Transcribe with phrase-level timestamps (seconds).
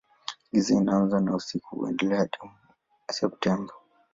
[0.51, 2.31] Giza inaanza na usiku huendelea hadi
[3.11, 3.73] Septemba.